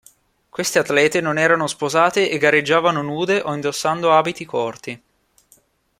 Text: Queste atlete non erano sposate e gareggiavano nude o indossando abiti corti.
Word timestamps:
Queste 0.49 0.79
atlete 0.79 1.21
non 1.21 1.37
erano 1.37 1.67
sposate 1.67 2.31
e 2.31 2.39
gareggiavano 2.39 3.03
nude 3.03 3.39
o 3.45 3.53
indossando 3.53 4.11
abiti 4.17 4.45
corti. 4.45 4.99